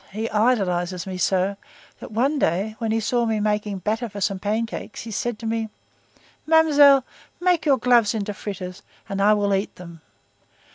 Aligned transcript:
He 0.11 0.27
idolizes 0.31 1.05
me 1.05 1.19
so, 1.19 1.57
that 1.99 2.11
one 2.11 2.39
day 2.39 2.73
when 2.79 2.91
he 2.91 2.99
saw 2.99 3.27
me 3.27 3.39
making 3.39 3.77
batter 3.77 4.09
for 4.09 4.19
some 4.19 4.39
pancakes, 4.39 5.01
he 5.03 5.11
said 5.11 5.37
to 5.37 5.45
me: 5.45 5.69
_'Mamselle, 6.47 7.03
make 7.39 7.67
your 7.67 7.77
gloves 7.77 8.15
into 8.15 8.33
fritters, 8.33 8.81
and 9.07 9.21
I 9.21 9.35
will 9.35 9.53
eat 9.53 9.75
them. 9.75 10.01